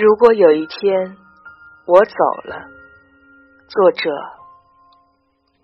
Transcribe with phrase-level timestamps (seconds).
[0.00, 1.16] 如果有一天
[1.84, 2.68] 我走了，
[3.66, 4.08] 作者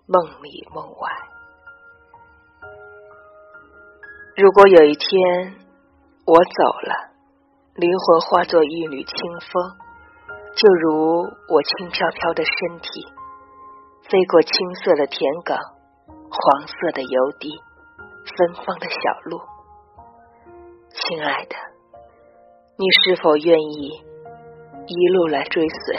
[0.07, 1.09] 梦里梦外。
[4.35, 5.55] 如果有一天
[6.25, 7.11] 我走了，
[7.75, 9.77] 灵魂化作一缕清风，
[10.53, 13.05] 就如我轻飘飘的身体，
[14.09, 15.55] 飞过青色的田埂、
[16.09, 17.51] 黄色的油地、
[18.35, 19.39] 芬芳的小路。
[20.89, 21.55] 亲爱的，
[22.75, 24.03] 你是否愿意？
[24.87, 25.97] 一路来追随。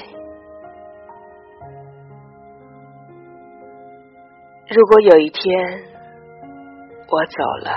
[4.69, 5.81] 如果有一天
[7.09, 7.73] 我走了，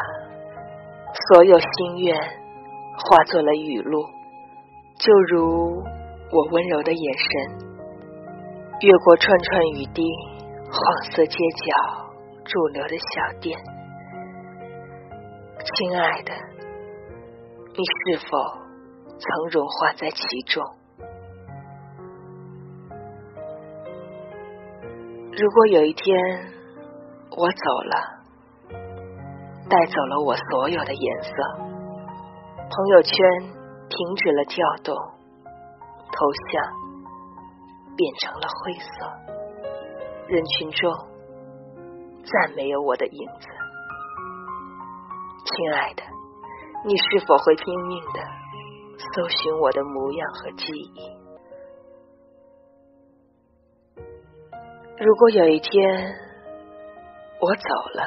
[1.30, 4.04] 所有心愿化作了雨露，
[5.00, 5.84] 就如
[6.32, 7.28] 我温柔的眼神，
[8.82, 10.04] 越过串串雨滴、
[10.66, 11.74] 黄色街角、
[12.44, 13.60] 驻留的小店。
[15.64, 16.32] 亲爱的，
[17.76, 18.38] 你是否
[19.08, 20.64] 曾融化在其中？
[25.40, 26.20] 如果有一天
[27.32, 27.96] 我走了，
[29.70, 31.32] 带走了我所有的颜色，
[32.58, 33.16] 朋友圈
[33.88, 34.94] 停止了跳动，
[36.12, 36.62] 头像
[37.96, 38.90] 变成了灰色，
[40.28, 40.94] 人群中
[42.26, 43.48] 再没有我的影子。
[45.46, 46.04] 亲爱的，
[46.86, 48.20] 你是否会拼命的
[49.16, 51.19] 搜寻我的模样和记忆？
[55.02, 55.72] 如果有一天
[57.40, 58.04] 我走了，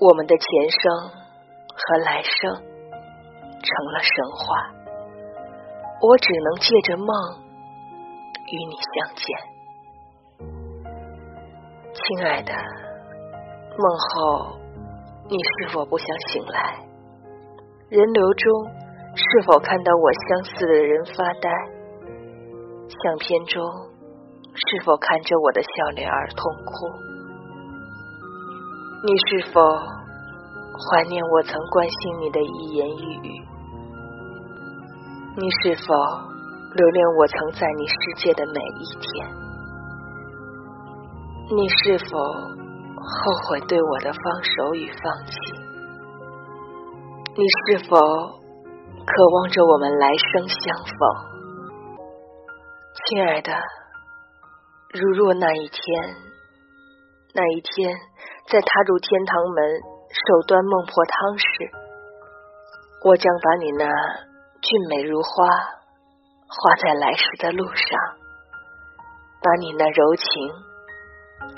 [0.00, 0.90] 我们的前生
[1.68, 4.72] 和来生成了神话，
[6.00, 7.06] 我只能借着梦
[8.46, 9.22] 与你相见。
[11.92, 12.54] 亲爱的，
[13.76, 14.56] 梦后
[15.28, 16.78] 你是否不想醒来？
[17.90, 18.66] 人流中
[19.14, 21.50] 是否看到我相似的人发呆？
[22.88, 23.91] 相片中。
[24.54, 26.88] 是否看着我的笑脸而痛哭？
[29.04, 33.48] 你是否怀念我曾关心你的一言一语？
[35.36, 35.94] 你是否
[36.74, 39.26] 留恋我曾在你世界的每一天？
[41.50, 45.32] 你是否后悔对我的放手与放弃？
[47.34, 50.94] 你是否渴望着我们来生相逢？
[53.08, 53.50] 亲爱的。
[54.92, 56.16] 如若那一天，
[57.32, 57.96] 那一天
[58.46, 59.80] 在踏入天堂门，
[60.10, 61.46] 手端孟婆汤时，
[63.02, 63.86] 我将把你那
[64.60, 65.48] 俊美如花
[66.46, 67.98] 画在来时的路上，
[69.40, 70.26] 把你那柔情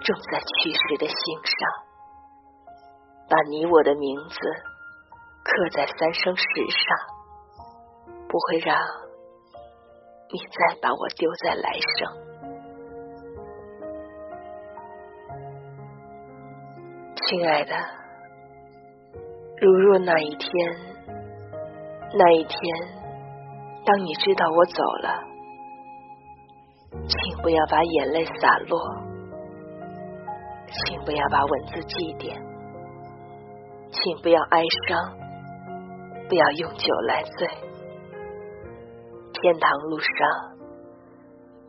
[0.05, 1.69] 种在去时的心上，
[3.28, 4.37] 把你我的名字
[5.43, 8.78] 刻在三生石上，不会让
[10.31, 12.34] 你再把我丢在来生。
[17.27, 17.75] 亲爱的，
[19.59, 20.51] 如若那一天，
[22.12, 22.59] 那一天，
[23.83, 25.25] 当你知道我走了，
[27.09, 28.79] 请不要把眼泪洒落，
[30.69, 32.39] 请不要把文字祭奠，
[33.91, 35.17] 请不要哀伤，
[36.29, 37.49] 不要用酒来醉。
[39.33, 40.09] 天堂路上，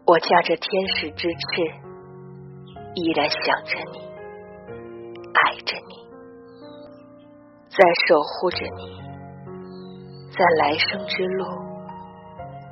[0.05, 1.61] 我驾着天使之翅，
[2.95, 4.04] 依然想着你。
[5.35, 5.94] 爱着你，
[7.69, 9.01] 在守护着你，
[10.31, 11.46] 在来生之路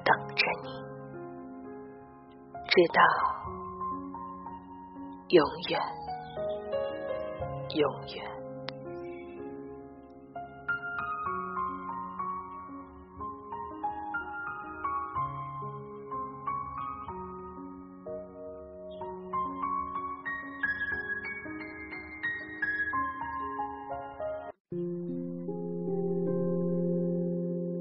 [0.03, 0.69] 等着你，
[2.69, 3.01] 直到
[5.27, 5.81] 永远，
[7.75, 7.83] 永
[8.15, 8.32] 远。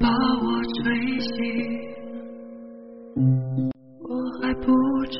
[0.00, 1.30] 把我吹醒。
[4.02, 4.10] 我
[4.40, 4.66] 还不
[5.06, 5.18] 知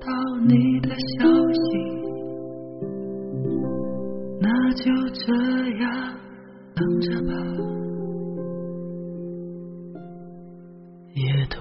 [0.00, 0.06] 道
[0.46, 0.88] 你的
[1.18, 1.60] 消息，
[4.40, 5.26] 那就这
[5.82, 5.86] 样
[6.74, 7.32] 等着吧。
[11.50, 11.58] 吞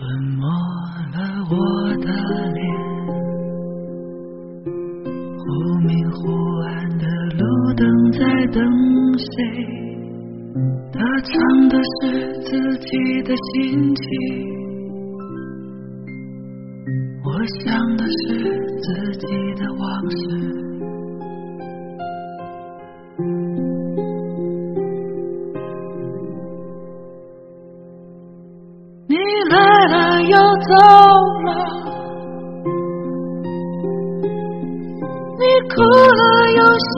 [10.94, 11.34] 他唱
[11.70, 12.02] 的是
[12.42, 12.50] 自
[12.80, 12.92] 己
[13.24, 14.06] 的心情，
[17.24, 17.28] 我
[17.64, 17.66] 想
[17.98, 18.26] 的是
[18.82, 18.88] 自
[19.18, 19.26] 己
[19.56, 20.16] 的往事。
[29.08, 29.16] 你
[29.50, 29.56] 来
[29.88, 30.72] 了又走
[31.46, 31.50] 了，
[35.40, 36.22] 你哭了
[36.56, 36.60] 又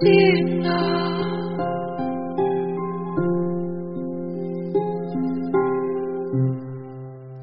[0.00, 0.68] 又醒了。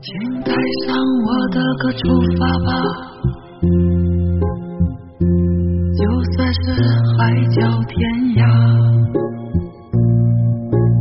[0.02, 0.08] 请
[0.44, 0.54] 带
[0.86, 2.00] 上我的歌出
[2.40, 2.70] 发吧，
[5.98, 6.00] 就
[6.36, 6.60] 算是
[7.18, 7.20] 海
[7.50, 7.58] 角
[7.88, 7.96] 天
[8.36, 8.40] 涯，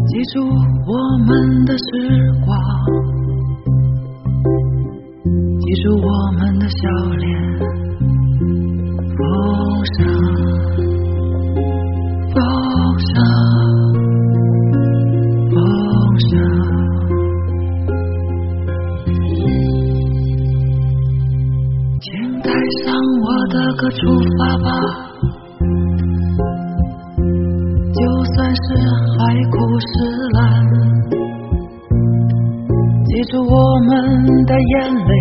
[0.09, 0.35] 记住
[0.87, 1.29] 我们
[1.67, 1.83] 的时
[2.45, 2.51] 光，
[5.61, 6.09] 记住我
[6.39, 6.79] 们的笑
[7.19, 7.25] 脸，
[9.17, 9.23] 风
[9.85, 10.01] 声，
[29.75, 29.87] 不是
[30.35, 30.41] 啦，
[33.07, 33.91] 记住我们
[34.47, 35.13] 的眼泪，